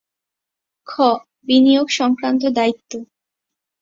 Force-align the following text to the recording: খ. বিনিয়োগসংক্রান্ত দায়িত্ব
খ. 0.87 0.91
বিনিয়োগসংক্রান্ত 1.47 2.43
দায়িত্ব 2.49 2.91